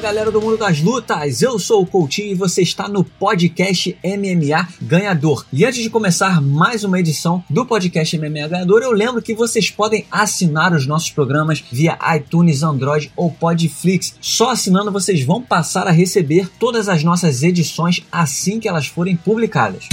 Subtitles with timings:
[0.00, 4.66] galera do mundo das lutas, eu sou o Coutinho e você está no podcast MMA
[4.80, 5.44] Ganhador.
[5.52, 9.70] E antes de começar mais uma edição do podcast MMA Ganhador, eu lembro que vocês
[9.70, 14.14] podem assinar os nossos programas via iTunes, Android ou Podflix.
[14.22, 19.16] Só assinando vocês vão passar a receber todas as nossas edições assim que elas forem
[19.16, 19.86] publicadas.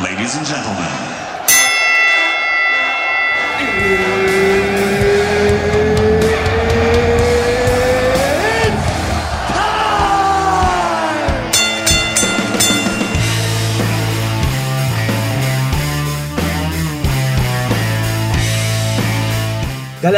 [0.00, 1.14] Ladies and gentlemen.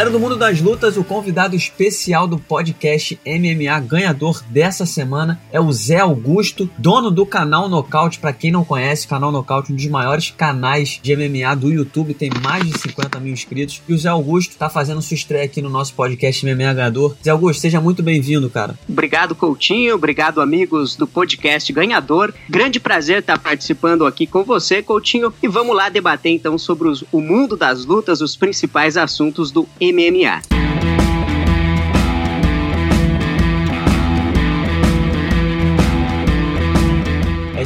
[0.06, 5.60] Galera do mundo das lutas, o convidado especial do podcast MMA ganhador dessa semana é
[5.60, 8.20] o Zé Augusto, dono do canal Nocaute.
[8.20, 12.30] Para quem não conhece, canal Nocaute, um dos maiores canais de MMA do YouTube, tem
[12.40, 13.82] mais de 50 mil inscritos.
[13.88, 17.16] E o Zé Augusto está fazendo sua estreia aqui no nosso podcast MMA ganhador.
[17.24, 18.78] Zé Augusto, seja muito bem-vindo, cara.
[18.88, 19.96] Obrigado, Coutinho.
[19.96, 22.32] Obrigado, amigos do podcast ganhador.
[22.48, 25.34] Grande prazer estar participando aqui com você, Coutinho.
[25.42, 29.66] E vamos lá debater então sobre os, o mundo das lutas, os principais assuntos do
[29.80, 29.95] MMA.
[29.96, 30.65] Armenia.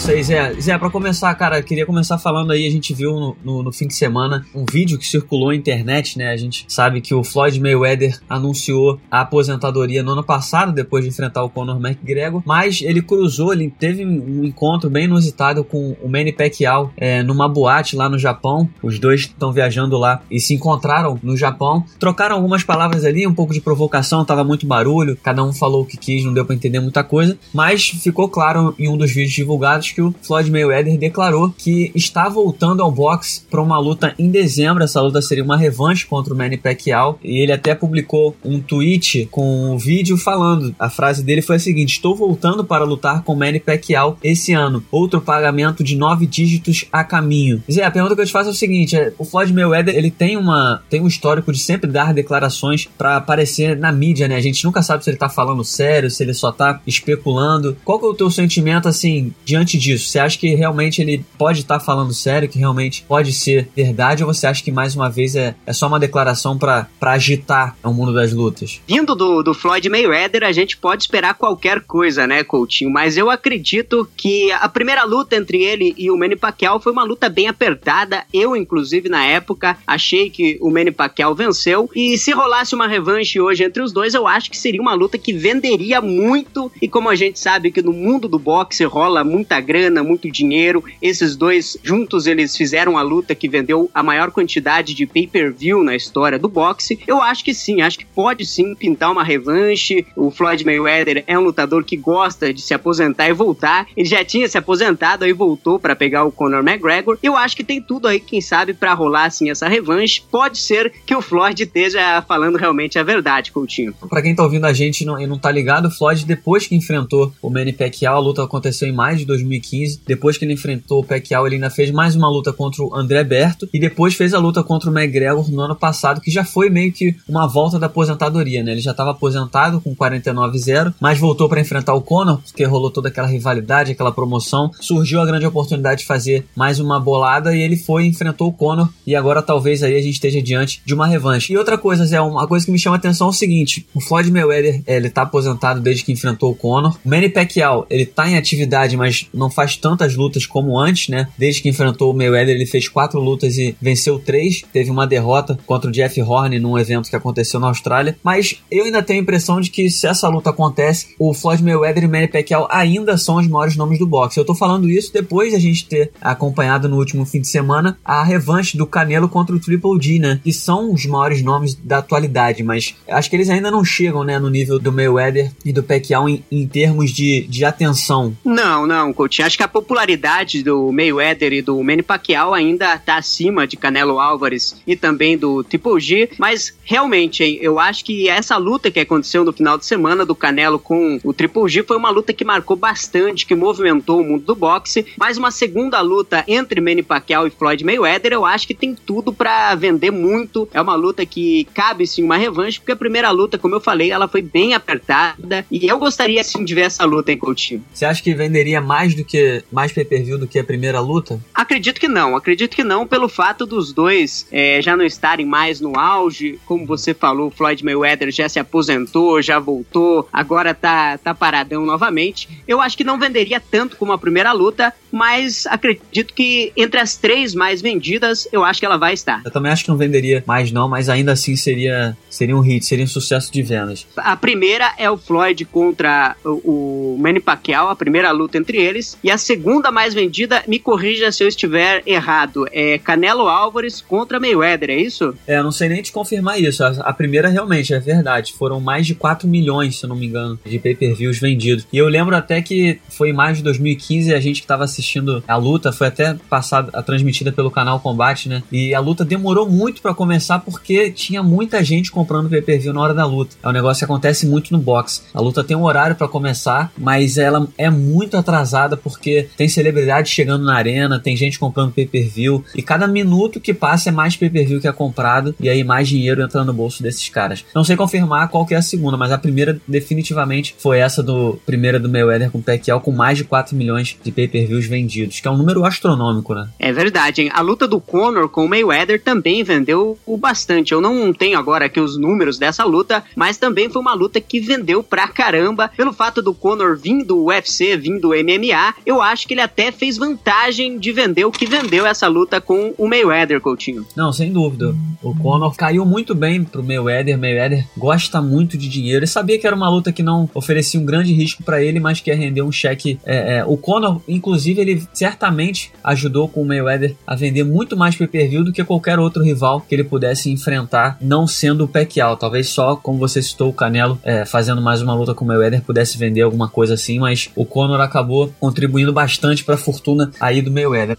[0.00, 0.54] Isso aí, Zé.
[0.54, 3.86] Zé, pra começar, cara, queria começar falando aí, a gente viu no, no, no, fim
[3.86, 6.30] de semana um vídeo que circulou na internet, né?
[6.30, 11.10] A gente sabe que o Floyd Mayweather anunciou a aposentadoria no ano passado, depois de
[11.10, 16.08] enfrentar o Conor McGregor, mas ele cruzou, ele teve um encontro bem inusitado com o
[16.08, 18.70] Manny Pacquiao é, numa boate lá no Japão.
[18.82, 21.84] Os dois estão viajando lá e se encontraram no Japão.
[21.98, 25.86] Trocaram algumas palavras ali, um pouco de provocação, tava muito barulho, cada um falou o
[25.86, 29.34] que quis, não deu para entender muita coisa, mas ficou claro em um dos vídeos
[29.34, 34.30] divulgados que o Floyd Mayweather declarou que está voltando ao boxe para uma luta em
[34.30, 34.83] dezembro.
[34.83, 39.28] Essa luta seria uma revanche contra o Manny Pacquiao e ele até publicou um tweet
[39.30, 40.74] com um vídeo falando.
[40.78, 44.84] A frase dele foi a seguinte: "Estou voltando para lutar com Manny Pacquiao esse ano.
[44.90, 48.52] Outro pagamento de nove dígitos a caminho." Zé, a pergunta que eu te faço é
[48.52, 52.12] o seguinte: é, o Floyd Mayweather ele tem uma tem um histórico de sempre dar
[52.14, 54.36] declarações para aparecer na mídia, né?
[54.36, 57.77] A gente nunca sabe se ele tá falando sério, se ele só tá especulando.
[57.84, 60.08] Qual que é o teu sentimento assim diante disso?
[60.08, 64.23] Você acha que realmente ele pode estar tá falando sério, que realmente pode ser verdade,
[64.23, 67.92] ou você acha que mais uma vez é, é só uma declaração para agitar o
[67.92, 68.80] mundo das lutas?
[68.86, 72.90] Vindo do, do Floyd Mayweather, a gente pode esperar qualquer coisa, né, Coutinho?
[72.90, 77.05] Mas eu acredito que a primeira luta entre ele e o Manny Pacquiao foi uma
[77.05, 78.24] luta bem apertada.
[78.33, 81.90] Eu, inclusive, na época, achei que o Manny Pacquiao venceu.
[81.95, 85.19] E se rolasse uma revanche hoje entre os dois, eu acho que seria uma luta
[85.19, 86.70] que venderia muito.
[86.80, 90.82] E como a gente sabe que no mundo do boxe rola muita grana, muito dinheiro.
[91.00, 95.94] Esses dois juntos eles fizeram a luta que vendeu a maior quantidade de pay-per-view na
[95.94, 96.98] história do boxe.
[97.06, 100.06] Eu acho que sim, acho que pode sim pintar uma revanche.
[100.16, 103.86] O Floyd Mayweather é um lutador que gosta de se aposentar e voltar.
[103.96, 107.18] Ele já tinha se aposentado e voltou para pegar o Conor McGregor.
[107.22, 110.22] Eu acho que tem tudo aí, quem sabe, para rolar assim essa revanche.
[110.30, 113.94] Pode ser que o Floyd esteja falando realmente a verdade, Coutinho.
[114.08, 116.66] Para quem tá ouvindo a gente e não, e não tá ligado, o Floyd depois
[116.66, 120.02] que enfrentou o Manny Pacquiao, a luta aconteceu em maio de 2015.
[120.06, 123.24] Depois que ele enfrentou o Pacquiao, ele ainda fez mais uma luta contra o André
[123.24, 126.70] Berto e depois fez a luta contra o McGregor no ano passado, que já foi
[126.70, 128.72] meio que uma volta da aposentadoria, né?
[128.72, 133.08] Ele já estava aposentado com 49-0, mas voltou para enfrentar o Conor, porque rolou toda
[133.08, 134.70] aquela rivalidade, aquela promoção.
[134.81, 138.88] Surgiu a grande oportunidade de fazer mais uma bolada e ele foi enfrentou o Conor
[139.06, 141.52] e agora talvez aí a gente esteja diante de uma revanche.
[141.52, 144.00] E outra coisa, Zé, uma coisa que me chama a atenção é o seguinte, o
[144.00, 146.99] Floyd Mayweather, ele tá aposentado desde que enfrentou o Conor.
[147.05, 151.28] O Manny Pacquiao, ele tá em atividade, mas não faz tantas lutas como antes, né?
[151.37, 154.62] Desde que enfrentou o Mayweather, ele fez quatro lutas e venceu três.
[154.73, 158.17] Teve uma derrota contra o Jeff Horn num evento que aconteceu na Austrália.
[158.23, 162.05] Mas eu ainda tenho a impressão de que se essa luta acontece, o Floyd Mayweather
[162.05, 164.38] e Manny Pacquiao ainda são os maiores nomes do boxe.
[164.38, 167.98] Eu tô falando isso depois de a gente ter acompanhado no último fim de semana
[168.04, 170.40] a revanche do Canelo contra o Triple G, né?
[170.44, 174.38] Que são os maiores nomes da atualidade, mas acho que eles ainda não chegam, né,
[174.38, 178.37] no nível do Mayweather e do Pacquiao em, em termos de, de atenção.
[178.44, 179.46] Não, não, Coutinho.
[179.46, 184.18] Acho que a popularidade do Mayweather e do Manny Pacquiao ainda está acima de Canelo
[184.18, 189.44] Álvares e também do Triple G, mas realmente eu acho que essa luta que aconteceu
[189.44, 192.76] no final de semana do Canelo com o Triple G foi uma luta que marcou
[192.76, 197.50] bastante, que movimentou o mundo do boxe, mas uma segunda luta entre Manny Pacquiao e
[197.50, 200.68] Floyd Mayweather, eu acho que tem tudo para vender muito.
[200.72, 204.10] É uma luta que cabe sim uma revanche, porque a primeira luta, como eu falei,
[204.10, 207.84] ela foi bem apertada e eu gostaria sim de ver essa luta em Coutinho.
[207.92, 211.40] Você acha que venderia mais do que mais pay-per-view do que a primeira luta?
[211.55, 215.81] Acredito que não, acredito que não, pelo fato dos dois é, já não estarem mais
[215.81, 216.58] no auge.
[216.67, 222.49] Como você falou, Floyd Mayweather já se aposentou, já voltou, agora tá, tá paradão novamente.
[222.67, 227.16] Eu acho que não venderia tanto como a primeira luta, mas acredito que entre as
[227.16, 229.43] três mais vendidas, eu acho que ela vai estar.
[229.44, 232.84] Eu também acho que não venderia mais não, mas ainda assim seria, seria um hit,
[232.84, 234.06] seria um sucesso de vendas.
[234.16, 239.09] A primeira é o Floyd contra o, o Manny Pacquiao, a primeira luta entre eles,
[239.22, 244.40] e a segunda mais vendida, me corrija se eu estiver errado, é Canelo Álvares contra
[244.40, 245.34] Mayweather, é isso?
[245.46, 246.84] É, não sei nem te confirmar isso.
[246.84, 250.26] A, a primeira realmente é verdade, foram mais de 4 milhões, se eu não me
[250.26, 251.86] engano, de pay-per-views vendidos.
[251.92, 255.42] E eu lembro até que foi em mais de 2015 a gente que estava assistindo
[255.46, 258.62] a luta, foi até passada, a transmitida pelo canal Combate, né?
[258.70, 263.14] E a luta demorou muito para começar porque tinha muita gente comprando pay-per-view na hora
[263.14, 263.56] da luta.
[263.62, 265.22] É um negócio que acontece muito no boxe.
[265.32, 270.31] A luta tem um horário para começar, mas ela é muito atrasada porque tem celebridade
[270.31, 274.81] chegando na arena, tem gente comprando pay-per-view e cada minuto que passa é mais pay-per-view
[274.81, 277.64] que é comprado e aí mais dinheiro entra no bolso desses caras.
[277.75, 281.58] Não sei confirmar qual que é a segunda, mas a primeira definitivamente foi essa do
[281.67, 285.49] primeira do Mayweather com o Pacquiao com mais de 4 milhões de pay-per-views vendidos, que
[285.49, 286.69] é um número astronômico, né?
[286.79, 287.50] É verdade, hein?
[287.52, 290.93] A luta do Conor com o Mayweather também vendeu bastante.
[290.93, 294.61] Eu não tenho agora aqui os números dessa luta, mas também foi uma luta que
[294.61, 295.91] vendeu pra caramba.
[295.97, 299.90] Pelo fato do Conor vir do UFC, vir do MMA, eu acho que ele até
[299.92, 304.06] fez vantagem de vender o que vendeu essa luta com o Mayweather, Coutinho.
[304.16, 304.94] Não, sem dúvida.
[305.22, 307.38] O Conor caiu muito bem pro Mayweather.
[307.38, 309.20] Mayweather gosta muito de dinheiro.
[309.20, 312.20] Ele sabia que era uma luta que não oferecia um grande risco para ele, mas
[312.20, 313.19] que ia render um cheque.
[313.25, 318.16] É, é, o Conor, inclusive, ele certamente ajudou com o Mayweather a vender muito mais
[318.16, 322.37] pay-per-view do que qualquer outro rival que ele pudesse enfrentar, não sendo o Pacquiao.
[322.37, 325.82] Talvez só, como você citou, o Canelo é, fazendo mais uma luta com o Mayweather
[325.82, 330.62] pudesse vender alguma coisa assim, mas o Conor acabou contribuindo bastante para a fortuna aí
[330.62, 331.17] do Mayweather.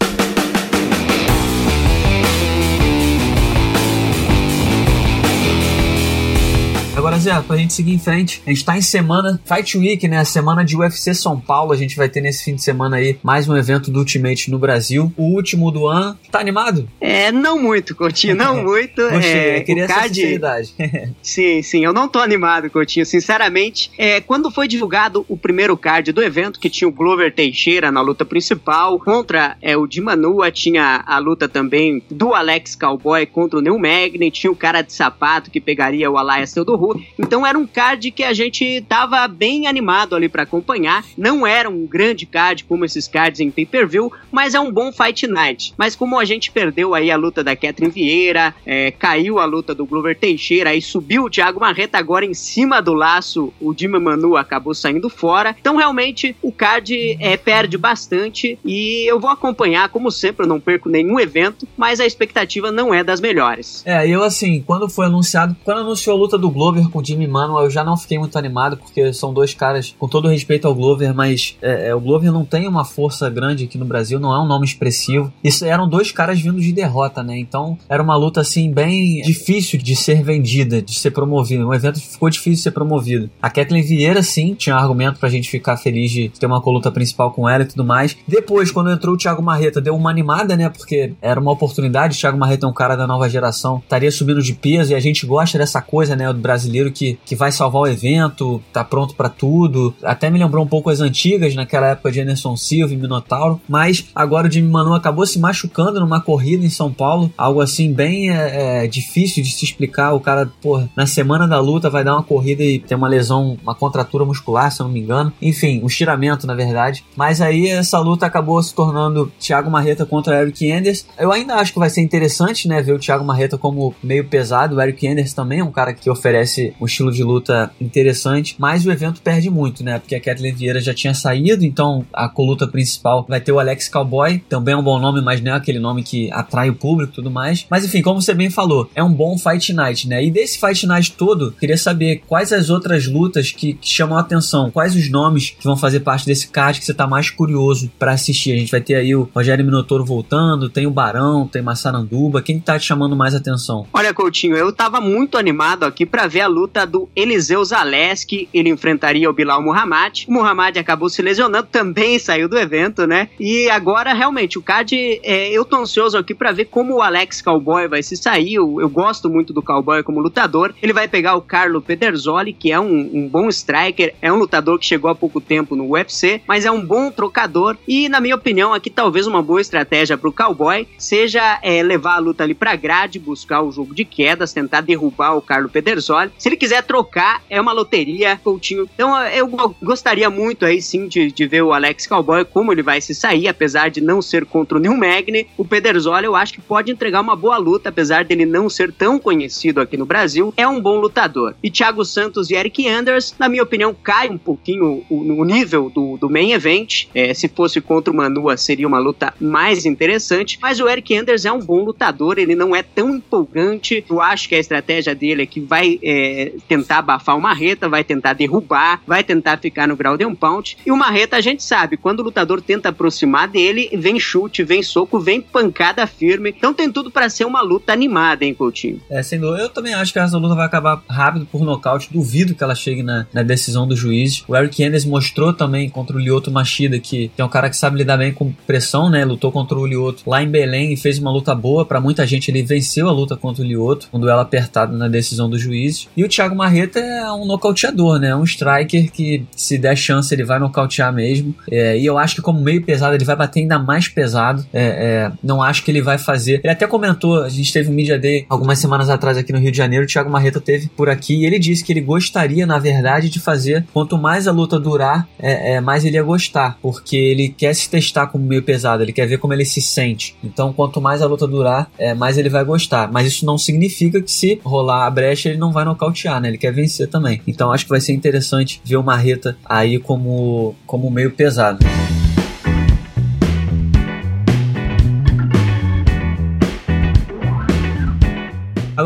[7.22, 10.18] Zé, pra gente seguir em frente, a gente tá em semana Fight Week, né?
[10.18, 11.72] A semana de UFC São Paulo.
[11.72, 14.58] A gente vai ter nesse fim de semana aí mais um evento do Ultimate no
[14.58, 15.12] Brasil.
[15.16, 16.18] O último do ano.
[16.32, 16.88] Tá animado?
[17.00, 19.00] É, não muito, Coutinho, não muito.
[19.08, 20.12] Gostei, é, queria card...
[20.12, 20.74] sinceridade.
[21.22, 23.92] sim, sim, eu não tô animado, Coutinho, sinceramente.
[23.96, 28.00] É, quando foi divulgado o primeiro card do evento, que tinha o Glover Teixeira na
[28.00, 33.62] luta principal, contra é, o Dimanua, tinha a luta também do Alex Cowboy contra o
[33.62, 37.66] Neil Magny, tinha o cara de sapato que pegaria o Elias Teodoro então era um
[37.66, 41.04] card que a gente tava bem animado ali para acompanhar.
[41.16, 45.26] Não era um grande card como esses cards em pay-per-view, mas é um bom Fight
[45.26, 45.74] Night.
[45.76, 49.74] Mas como a gente perdeu aí a luta da Catherine Vieira, é, caiu a luta
[49.74, 54.00] do Glover Teixeira, aí subiu o Thiago Marreta agora em cima do laço, o Dima
[54.00, 55.54] Manu acabou saindo fora.
[55.60, 60.60] Então realmente o card é, perde bastante e eu vou acompanhar, como sempre, eu não
[60.60, 63.82] perco nenhum evento, mas a expectativa não é das melhores.
[63.84, 67.64] É, eu assim, quando foi anunciado, quando anunciou a luta do Glover com Jimmy Manuel
[67.64, 71.14] eu já não fiquei muito animado, porque são dois caras, com todo respeito ao Glover,
[71.14, 74.40] mas é, é, o Glover não tem uma força grande aqui no Brasil, não é
[74.40, 75.32] um nome expressivo.
[75.42, 77.38] Isso eram dois caras vindo de derrota, né?
[77.38, 81.66] Então era uma luta assim bem difícil de ser vendida, de ser promovida.
[81.66, 83.30] Um evento ficou difícil de ser promovido.
[83.40, 86.90] A Kathleen Vieira, sim, tinha um argumento pra gente ficar feliz de ter uma coluta
[86.90, 88.16] principal com ela e tudo mais.
[88.26, 90.68] Depois, quando entrou o Thiago Marreta, deu uma animada, né?
[90.68, 92.16] Porque era uma oportunidade.
[92.16, 95.00] O Thiago Marreta é um cara da nova geração, estaria subindo de peso e a
[95.00, 96.32] gente gosta dessa coisa, né?
[96.32, 99.94] Do brasileiro que, que vai salvar o evento, tá pronto para tudo.
[100.02, 103.60] Até me lembrou um pouco as antigas, naquela época de Anderson Silva e Minotauro.
[103.68, 107.32] Mas agora o Jimmy Manu acabou se machucando numa corrida em São Paulo.
[107.36, 110.12] Algo assim bem é, é, difícil de se explicar.
[110.12, 113.56] O cara, pô, na semana da luta vai dar uma corrida e tem uma lesão,
[113.62, 115.32] uma contratura muscular, se eu não me engano.
[115.40, 117.04] Enfim, um estiramento, na verdade.
[117.16, 121.06] Mas aí essa luta acabou se tornando Thiago Marreta contra Eric Enders.
[121.18, 124.76] Eu ainda acho que vai ser interessante, né, ver o Thiago Marreta como meio pesado.
[124.76, 128.84] O Eric Enders também é um cara que oferece um estilo de luta interessante, mas
[128.84, 129.98] o evento perde muito, né?
[129.98, 133.88] Porque a Kathleen Vieira já tinha saído, então a coluta principal vai ter o Alex
[133.88, 137.12] Cowboy, também é um bom nome, mas não é aquele nome que atrai o público
[137.12, 137.66] e tudo mais.
[137.70, 140.24] Mas enfim, como você bem falou, é um bom Fight Night, né?
[140.24, 144.20] E desse Fight Night todo, queria saber quais as outras lutas que, que chamam a
[144.20, 147.90] atenção, quais os nomes que vão fazer parte desse card que você tá mais curioso
[147.98, 148.52] para assistir.
[148.52, 152.58] A gente vai ter aí o Rogério Minotouro voltando, tem o Barão, tem Massaranduba, quem
[152.58, 153.86] tá te chamando mais atenção?
[153.92, 158.48] Olha, Coutinho, eu tava muito animado aqui para ver a luta luta do Eliseu Zaleski,
[158.52, 160.24] ele enfrentaria o Bilal Muhammad.
[160.26, 163.28] O Muhammad acabou se lesionando, também saiu do evento, né?
[163.38, 167.42] E agora, realmente, o card, é, eu tô ansioso aqui para ver como o Alex
[167.42, 168.54] Cowboy vai se sair.
[168.54, 170.74] Eu, eu, gosto muito do Cowboy como lutador.
[170.82, 174.78] Ele vai pegar o Carlo Pederzoli, que é um, um bom striker, é um lutador
[174.78, 177.76] que chegou há pouco tempo no UFC, mas é um bom trocador.
[177.86, 182.18] E, na minha opinião, aqui talvez uma boa estratégia pro Cowboy seja é, levar a
[182.18, 186.30] luta ali pra grade, buscar o jogo de quedas, tentar derrubar o Carlo Pederzoli.
[186.38, 188.88] Se ele quiser trocar, é uma loteria, Coutinho.
[188.94, 189.48] Então, eu
[189.82, 193.48] gostaria muito aí sim de, de ver o Alex Cowboy, como ele vai se sair,
[193.48, 195.46] apesar de não ser contra o New Magni.
[195.56, 199.18] O Pederzoli eu acho que pode entregar uma boa luta, apesar dele não ser tão
[199.18, 200.52] conhecido aqui no Brasil.
[200.56, 201.54] É um bom lutador.
[201.62, 205.88] E Thiago Santos e Eric Anders, na minha opinião, cai um pouquinho o, o nível
[205.88, 207.06] do, do main event.
[207.14, 210.58] É, se fosse contra o Manua, seria uma luta mais interessante.
[210.60, 214.04] Mas o Eric Anders é um bom lutador, ele não é tão empolgante.
[214.08, 218.04] Eu acho que a estratégia dele é que vai é, tentar abafar o Marreta, vai
[218.04, 220.76] tentar derrubar, vai tentar ficar no grau de um pound.
[220.84, 224.82] E o Marreta, a gente sabe, quando o lutador tenta aproximar dele, vem chute, vem
[224.82, 226.54] soco, vem pancada firme.
[226.56, 229.00] Então tem tudo para ser uma luta animada, hein, Coutinho?
[229.10, 229.62] É, sem dúvida.
[229.62, 232.08] Eu também acho que essa luta vai acabar rápido por nocaute.
[232.12, 234.44] Duvido que ela chegue na, na decisão do juiz.
[234.46, 237.98] O Eric Anderson mostrou também contra o Lyoto Machida que, é um cara que sabe
[237.98, 239.24] lidar bem com pressão, né?
[239.24, 241.84] Lutou contra o Lyoto lá em Belém e fez uma luta boa.
[241.84, 245.48] para muita gente, ele venceu a luta contra o Lyoto, um duelo apertado na decisão
[245.48, 246.08] do juiz.
[246.16, 248.34] E o Thiago Marreta é um nocauteador, né?
[248.34, 251.54] Um striker que, se der chance, ele vai nocautear mesmo.
[251.70, 254.64] É, e eu acho que, como meio pesado, ele vai bater ainda mais pesado.
[254.72, 256.60] É, é, não acho que ele vai fazer.
[256.62, 259.70] Ele até comentou, a gente teve um Media Day algumas semanas atrás aqui no Rio
[259.70, 260.04] de Janeiro.
[260.04, 263.38] O Thiago Marreta teve por aqui e ele disse que ele gostaria, na verdade, de
[263.38, 263.84] fazer.
[263.92, 267.88] Quanto mais a luta durar, é, é, mais ele ia gostar, porque ele quer se
[267.88, 270.34] testar como meio pesado, ele quer ver como ele se sente.
[270.42, 273.10] Então, quanto mais a luta durar, é, mais ele vai gostar.
[273.12, 276.48] Mas isso não significa que se rolar a brecha, ele não vai nocautear, né?
[276.48, 277.40] Ele quer vencer também.
[277.46, 281.84] Então, acho que vai ser interessante ver o Marreta aí como, como meio pesado.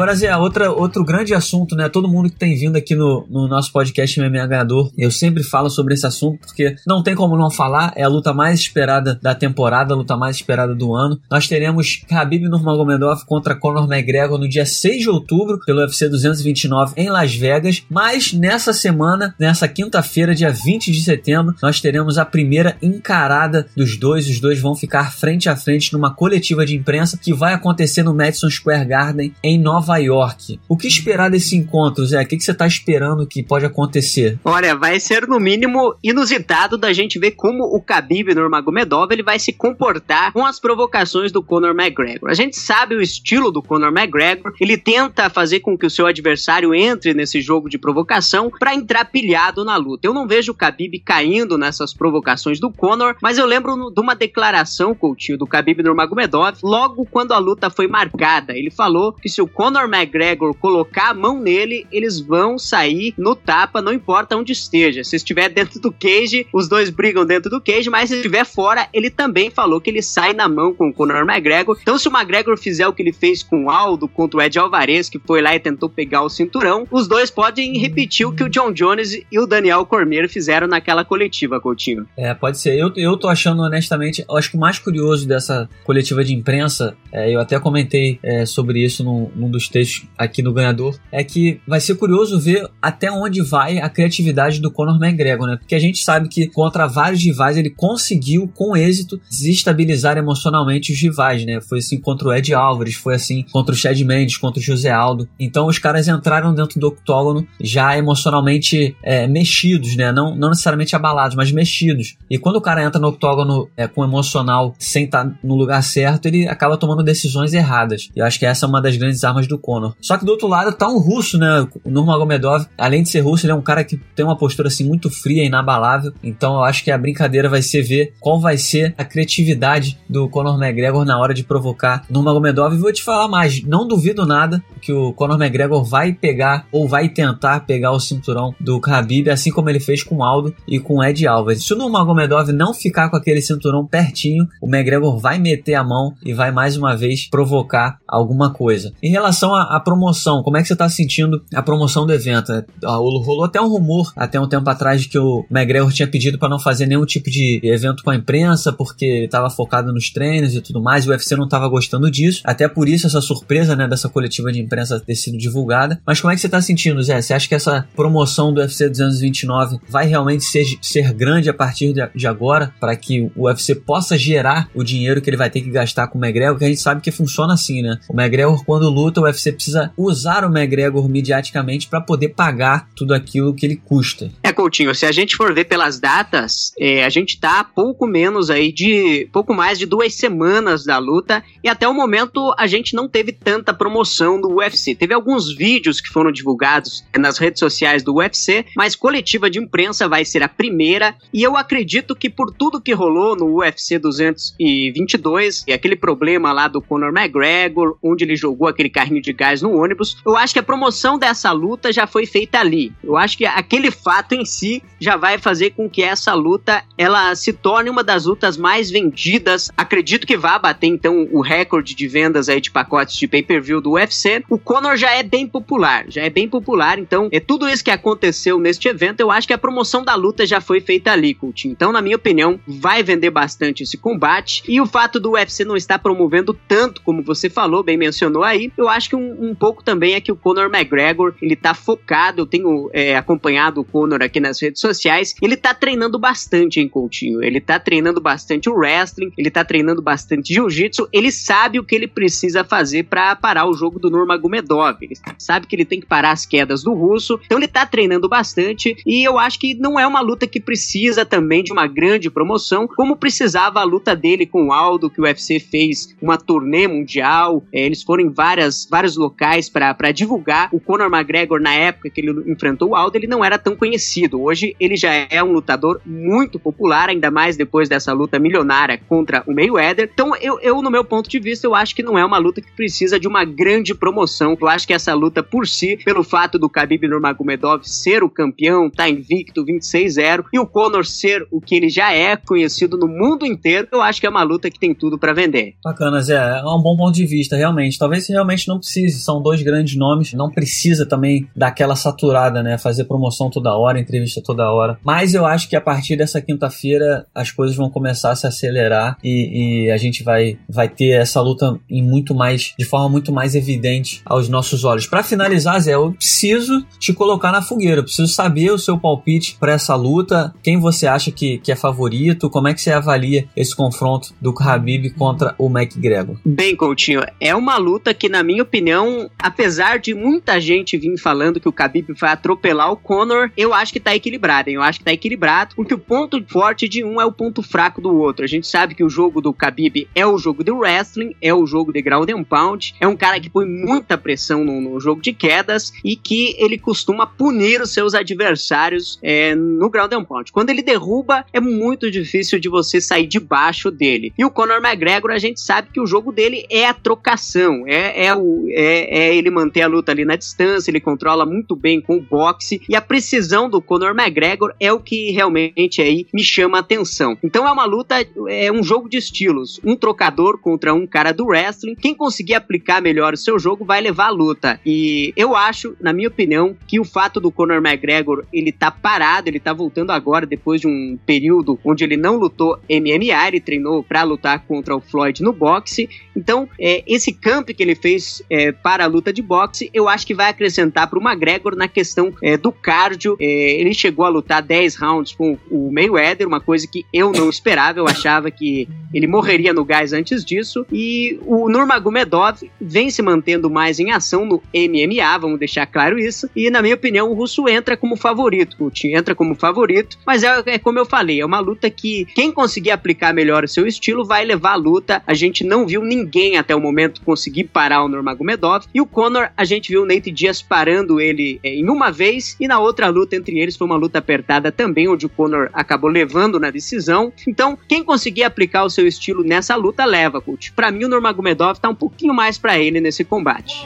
[0.06, 1.88] Agora, Zé, outra, outro grande assunto, né?
[1.88, 5.68] Todo mundo que tem vindo aqui no, no nosso podcast MMA Ganhador, eu sempre falo
[5.68, 7.92] sobre esse assunto porque não tem como não falar.
[7.96, 11.18] É a luta mais esperada da temporada, a luta mais esperada do ano.
[11.28, 16.92] Nós teremos Khabib Nurmagomedov contra Conor McGregor no dia 6 de outubro, pelo UFC 229
[16.96, 17.82] em Las Vegas.
[17.90, 23.98] Mas nessa semana, nessa quinta-feira, dia 20 de setembro, nós teremos a primeira encarada dos
[23.98, 24.28] dois.
[24.28, 28.14] Os dois vão ficar frente a frente numa coletiva de imprensa que vai acontecer no
[28.14, 30.60] Madison Square Garden em Nova York.
[30.68, 32.22] O que esperar desse encontro, Zé?
[32.22, 34.38] O que, você está esperando que pode acontecer?
[34.44, 39.38] Olha, vai ser no mínimo inusitado da gente ver como o Khabib Nurmagomedov ele vai
[39.38, 42.30] se comportar com as provocações do Conor McGregor.
[42.30, 46.06] A gente sabe o estilo do Conor McGregor, ele tenta fazer com que o seu
[46.06, 50.06] adversário entre nesse jogo de provocação para entrar pilhado na luta.
[50.06, 54.14] Eu não vejo o Khabib caindo nessas provocações do Conor, mas eu lembro de uma
[54.14, 58.52] declaração, Coutinho, do Khabib Nurmagomedov, logo quando a luta foi marcada.
[58.56, 63.14] Ele falou que se o Conor Conor McGregor colocar a mão nele, eles vão sair
[63.16, 65.04] no tapa, não importa onde esteja.
[65.04, 68.88] Se estiver dentro do cage, os dois brigam dentro do cage, mas se estiver fora,
[68.92, 71.78] ele também falou que ele sai na mão com o Conor McGregor.
[71.80, 74.58] Então, se o McGregor fizer o que ele fez com o Aldo contra o Ed
[74.58, 78.42] Alvarez, que foi lá e tentou pegar o cinturão, os dois podem repetir o que
[78.42, 82.06] o John Jones e o Daniel Cormier fizeram naquela coletiva, Coutinho.
[82.16, 82.76] É, pode ser.
[82.76, 86.96] Eu, eu tô achando, honestamente, eu acho que o mais curioso dessa coletiva de imprensa,
[87.12, 89.68] é, eu até comentei é, sobre isso num, num dos
[90.16, 94.70] aqui no Ganhador, é que vai ser curioso ver até onde vai a criatividade do
[94.70, 95.56] Conor McGregor, né?
[95.56, 101.00] Porque a gente sabe que contra vários rivais ele conseguiu, com êxito, desestabilizar emocionalmente os
[101.00, 101.60] rivais, né?
[101.60, 104.90] Foi assim contra o Ed Álvares, foi assim contra o Chad Mendes, contra o José
[104.90, 105.28] Aldo.
[105.38, 110.12] Então os caras entraram dentro do octógono já emocionalmente é, mexidos, né?
[110.12, 112.16] Não, não necessariamente abalados, mas mexidos.
[112.30, 116.26] E quando o cara entra no octógono é, com emocional sem estar no lugar certo,
[116.26, 118.08] ele acaba tomando decisões erradas.
[118.14, 119.96] E eu acho que essa é uma das grandes armas do Conor.
[120.00, 121.66] Só que do outro lado tá um russo, né?
[121.84, 124.86] O Nurmagomedov, além de ser russo, ele é um cara que tem uma postura assim
[124.86, 126.12] muito fria e inabalável.
[126.22, 130.28] Então eu acho que a brincadeira vai ser ver qual vai ser a criatividade do
[130.28, 132.74] Conor McGregor na hora de provocar Nurmagomedov.
[132.74, 136.86] E vou te falar mais, não duvido nada que o Conor McGregor vai pegar ou
[136.86, 141.02] vai tentar pegar o cinturão do Khabib, assim como ele fez com Aldo e com
[141.02, 141.64] Ed Alvarez.
[141.64, 146.14] Se o Nurmagomedov não ficar com aquele cinturão pertinho, o McGregor vai meter a mão
[146.24, 148.92] e vai mais uma vez provocar alguma coisa.
[149.02, 152.52] Em relação à, promoção, como é que você está sentindo a promoção do evento?
[152.52, 156.38] É, rolou até um rumor, até um tempo atrás, de que o McGregor tinha pedido
[156.38, 160.10] para não fazer nenhum tipo de evento com a imprensa, porque ele estava focado nos
[160.10, 162.40] treinos e tudo mais, e o UFC não estava gostando disso.
[162.44, 166.00] Até por isso essa surpresa, né, dessa coletiva de imprensa imprensa ter sido divulgada.
[166.06, 167.20] Mas como é que você tá sentindo, Zé?
[167.20, 171.92] Você acha que essa promoção do UFC 229 vai realmente ser, ser grande a partir
[171.92, 175.62] de, de agora para que o UFC possa gerar o dinheiro que ele vai ter
[175.62, 176.58] que gastar com o McGregor?
[176.58, 177.98] Que a gente sabe que funciona assim, né?
[178.08, 183.14] O McGregor, quando luta, o UFC precisa usar o McGregor mediaticamente para poder pagar tudo
[183.14, 184.30] aquilo que ele custa.
[184.42, 188.50] É, Coutinho, se a gente for ver pelas datas, é, a gente tá pouco menos
[188.50, 189.28] aí de.
[189.32, 193.32] pouco mais de duas semanas da luta e até o momento a gente não teve
[193.32, 194.65] tanta promoção do UFC.
[194.98, 200.08] Teve alguns vídeos que foram divulgados nas redes sociais do UFC, mas coletiva de imprensa
[200.08, 205.64] vai ser a primeira e eu acredito que por tudo que rolou no UFC 222
[205.66, 209.76] e aquele problema lá do Conor McGregor, onde ele jogou aquele carrinho de gás no
[209.76, 212.92] ônibus, eu acho que a promoção dessa luta já foi feita ali.
[213.02, 217.34] Eu acho que aquele fato em si já vai fazer com que essa luta ela
[217.34, 219.70] se torne uma das lutas mais vendidas.
[219.76, 223.92] Acredito que vá bater então o recorde de vendas aí de pacotes de pay-per-view do
[223.92, 224.42] UFC.
[224.48, 227.90] O Conor já é bem popular, já é bem popular, então é tudo isso que
[227.90, 231.72] aconteceu neste evento, eu acho que a promoção da luta já foi feita ali, Coutinho.
[231.72, 235.76] Então, na minha opinião, vai vender bastante esse combate e o fato do UFC não
[235.76, 239.82] estar promovendo tanto como você falou, bem mencionou aí, eu acho que um, um pouco
[239.82, 244.22] também é que o Conor McGregor, ele tá focado, eu tenho é, acompanhado o Conor
[244.22, 247.42] aqui nas redes sociais, ele tá treinando bastante, hein, Coutinho?
[247.42, 251.94] Ele tá treinando bastante o wrestling, ele tá treinando bastante jiu-jitsu, ele sabe o que
[251.94, 256.06] ele precisa fazer para parar o jogo do Nurmagomedov, ele sabe que ele tem que
[256.06, 259.98] parar as quedas do russo, então ele tá treinando bastante e eu acho que não
[259.98, 264.46] é uma luta que precisa também de uma grande promoção, como precisava a luta dele
[264.46, 268.86] com o Aldo, que o UFC fez uma turnê mundial, é, eles foram em várias,
[268.88, 270.68] vários locais para divulgar.
[270.72, 274.42] O Conor McGregor, na época que ele enfrentou o Aldo, ele não era tão conhecido.
[274.42, 279.42] Hoje ele já é um lutador muito popular, ainda mais depois dessa luta milionária contra
[279.46, 280.10] o Mayweather.
[280.12, 282.60] Então, eu, eu, no meu ponto de vista, eu acho que não é uma luta
[282.60, 284.25] que precisa de uma grande promoção.
[284.60, 288.90] Eu acho que essa luta por si, pelo fato do Khabib Nurmagomedov ser o campeão,
[288.90, 293.46] tá invicto 26-0 e o Conor ser o que ele já é, conhecido no mundo
[293.46, 295.74] inteiro, eu acho que é uma luta que tem tudo para vender.
[295.82, 296.36] Bacana, Zé.
[296.36, 297.98] É um bom ponto de vista, realmente.
[297.98, 302.78] Talvez realmente não precise, são dois grandes nomes, não precisa também daquela saturada, né?
[302.78, 304.98] Fazer promoção toda hora, entrevista toda hora.
[305.04, 309.16] Mas eu acho que a partir dessa quinta-feira as coisas vão começar a se acelerar
[309.22, 313.32] e, e, a gente vai, vai ter essa luta em muito mais, de forma muito
[313.32, 315.06] mais evidente aos nossos olhos.
[315.06, 319.56] Para finalizar, Zé, eu preciso te colocar na fogueira, eu preciso saber o seu palpite
[319.58, 323.48] para essa luta, quem você acha que, que é favorito, como é que você avalia
[323.56, 326.36] esse confronto do Khabib contra o McGregor?
[326.44, 331.60] Bem, Coutinho, é uma luta que, na minha opinião, apesar de muita gente vir falando
[331.60, 334.76] que o Khabib vai atropelar o Conor, eu acho que tá equilibrado, hein?
[334.76, 338.00] Eu acho que tá equilibrado, porque o ponto forte de um é o ponto fraco
[338.00, 338.44] do outro.
[338.44, 341.66] A gente sabe que o jogo do Khabib é o jogo do wrestling, é o
[341.66, 343.66] jogo de ground and pound, é um cara que põe
[344.06, 349.18] muita pressão no, no jogo de quedas e que ele costuma punir os seus adversários
[349.20, 350.52] é, no ground and pound.
[350.52, 354.32] Quando ele derruba, é muito difícil de você sair debaixo dele.
[354.38, 358.26] E o Conor McGregor, a gente sabe que o jogo dele é a trocação, é,
[358.26, 362.00] é, o, é, é ele manter a luta ali na distância, ele controla muito bem
[362.00, 366.44] com o boxe e a precisão do Conor McGregor é o que realmente aí me
[366.44, 367.36] chama a atenção.
[367.42, 368.14] Então é uma luta,
[368.48, 371.96] é um jogo de estilos, um trocador contra um cara do wrestling.
[371.96, 374.80] Quem conseguir aplicar melhor o seu jogo vai levar a luta.
[374.84, 379.48] E eu acho, na minha opinião, que o fato do Conor McGregor ele tá parado,
[379.48, 384.02] ele tá voltando agora depois de um período onde ele não lutou MMA, ele treinou
[384.02, 386.08] para lutar contra o Floyd no boxe.
[386.34, 390.26] Então, é, esse camp que ele fez é, para a luta de boxe, eu acho
[390.26, 393.36] que vai acrescentar para o McGregor na questão é, do cardio.
[393.40, 393.44] É,
[393.80, 397.98] ele chegou a lutar 10 rounds com o Mayweather, uma coisa que eu não esperava,
[397.98, 400.86] eu achava que ele morreria no gás antes disso.
[400.92, 406.50] E o Nurmagomedov vem se mantendo mais em ação no MMA, vamos deixar claro isso.
[406.54, 410.62] E na minha opinião, o russo entra como favorito, Coutinho, entra como favorito, mas é,
[410.66, 414.24] é como eu falei, é uma luta que quem conseguir aplicar melhor o seu estilo
[414.24, 415.22] vai levar a luta.
[415.26, 418.84] A gente não viu ninguém até o momento conseguir parar o Nurmagomedov.
[418.94, 422.56] E o Conor, a gente viu o Nate Diaz parando ele é, em uma vez,
[422.60, 426.10] e na outra luta entre eles foi uma luta apertada também, onde o Conor acabou
[426.10, 427.32] levando na decisão.
[427.48, 430.72] Então, quem conseguir aplicar o seu estilo nessa luta, leva, coach.
[430.72, 433.84] Para mim, o Nurmagomedov tá um pouquinho mais para ele nesse combate.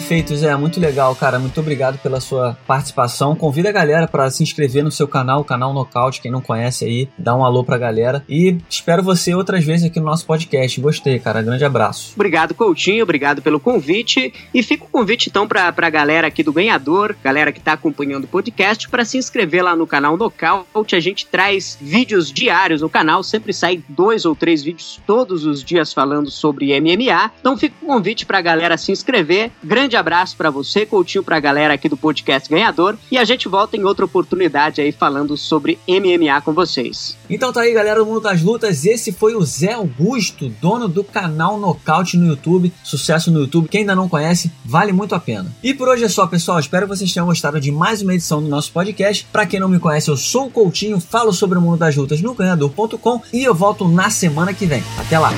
[0.00, 0.56] Perfeito, Zé.
[0.56, 1.38] Muito legal, cara.
[1.38, 3.36] Muito obrigado pela sua participação.
[3.36, 6.22] Convida a galera para se inscrever no seu canal, o canal Nocaute.
[6.22, 8.24] Quem não conhece aí, dá um alô pra galera.
[8.26, 10.80] E espero você outras vezes aqui no nosso podcast.
[10.80, 11.42] Gostei, cara.
[11.42, 12.14] Grande abraço.
[12.16, 13.02] Obrigado, Coutinho.
[13.02, 14.32] Obrigado pelo convite.
[14.54, 18.24] E fica o convite então pra, pra galera aqui do Ganhador, galera que tá acompanhando
[18.24, 20.96] o podcast, para se inscrever lá no canal Nocaute.
[20.96, 23.22] A gente traz vídeos diários no canal.
[23.22, 27.30] Sempre sai dois ou três vídeos todos os dias falando sobre MMA.
[27.38, 29.50] Então fica o convite pra galera se inscrever.
[29.62, 32.96] Grande abraço para você, Coutinho, pra galera aqui do podcast Ganhador.
[33.10, 37.16] E a gente volta em outra oportunidade aí falando sobre MMA com vocês.
[37.28, 38.84] Então tá aí, galera do Mundo das Lutas.
[38.84, 42.72] Esse foi o Zé Augusto, dono do canal Nocaute no YouTube.
[42.82, 43.68] Sucesso no YouTube.
[43.68, 45.54] Quem ainda não conhece, vale muito a pena.
[45.62, 46.58] E por hoje é só, pessoal.
[46.58, 49.26] Espero que vocês tenham gostado de mais uma edição do nosso podcast.
[49.32, 52.20] Para quem não me conhece, eu sou o Coutinho, falo sobre o mundo das lutas
[52.20, 54.82] no ganhador.com e eu volto na semana que vem.
[54.98, 55.32] Até lá!